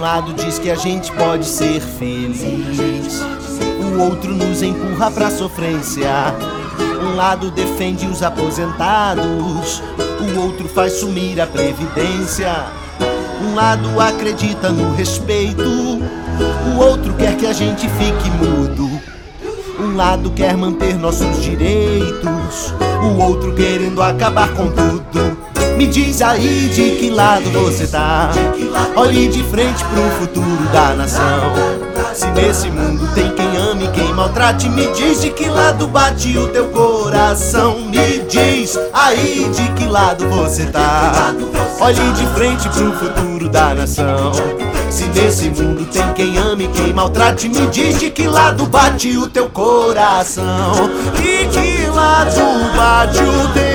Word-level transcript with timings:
lado 0.00 0.32
diz 0.32 0.58
que 0.58 0.70
a 0.70 0.74
gente 0.74 1.12
pode 1.12 1.44
ser 1.44 1.80
feliz, 1.80 3.22
o 3.80 4.00
outro 4.00 4.34
nos 4.34 4.62
empurra 4.62 5.10
pra 5.10 5.30
sofrência. 5.30 6.10
Um 7.02 7.14
lado 7.14 7.50
defende 7.50 8.06
os 8.06 8.22
aposentados, 8.22 9.82
o 10.20 10.40
outro 10.40 10.68
faz 10.68 10.94
sumir 10.94 11.40
a 11.40 11.46
previdência. 11.46 12.66
Um 13.42 13.54
lado 13.54 14.00
acredita 14.00 14.70
no 14.70 14.94
respeito, 14.94 15.62
o 15.62 16.78
outro 16.78 17.14
quer 17.14 17.36
que 17.36 17.46
a 17.46 17.52
gente 17.52 17.88
fique 17.88 18.30
mudo. 18.30 18.88
Um 19.78 19.94
lado 19.94 20.30
quer 20.30 20.56
manter 20.56 20.94
nossos 20.94 21.42
direitos, 21.42 22.74
o 23.02 23.22
outro 23.22 23.54
querendo 23.54 24.02
acabar 24.02 24.52
com 24.54 24.70
tudo. 24.70 25.36
Me 25.76 25.86
diz 25.86 26.22
aí 26.22 26.70
de 26.70 26.92
que 26.92 27.10
lado 27.10 27.50
você 27.50 27.86
tá. 27.86 28.30
Olhe 28.96 29.28
de 29.28 29.44
frente 29.44 29.84
pro 29.84 30.02
futuro 30.18 30.64
da 30.72 30.94
nação. 30.94 31.52
Se 32.14 32.26
nesse 32.28 32.70
mundo 32.70 33.06
tem 33.14 33.30
quem 33.34 33.56
ame 33.58 33.84
e 33.84 33.88
quem 33.88 34.10
maltrate, 34.14 34.70
me 34.70 34.86
diz 34.92 35.20
de 35.20 35.28
que 35.28 35.50
lado 35.50 35.86
bate 35.86 36.38
o 36.38 36.48
teu 36.48 36.68
coração. 36.68 37.78
Me 37.80 38.20
diz 38.20 38.78
aí 38.94 39.50
de 39.54 39.70
que 39.72 39.84
lado 39.84 40.26
você 40.30 40.64
tá. 40.64 41.34
Olhe 41.78 42.12
de 42.12 42.26
frente 42.28 42.66
pro 42.70 42.92
futuro 42.92 43.50
da 43.50 43.74
nação. 43.74 44.32
Se 44.88 45.04
nesse 45.08 45.50
mundo 45.50 45.84
tem 45.92 46.10
quem 46.14 46.38
ame 46.38 46.64
e 46.64 46.68
quem 46.68 46.94
maltrate, 46.94 47.50
me 47.50 47.66
diz 47.66 47.98
de 47.98 48.10
que 48.10 48.26
lado 48.26 48.64
bate 48.64 49.14
o 49.18 49.28
teu 49.28 49.50
coração. 49.50 50.72
De 51.16 51.46
que 51.48 51.86
lado 51.90 52.40
bate 52.74 53.22
o 53.22 53.48
teu? 53.52 53.65